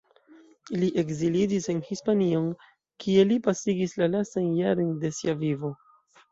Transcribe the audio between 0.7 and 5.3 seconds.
Li ekziliĝis en Hispanion, kie li pasigis la lastajn jarojn de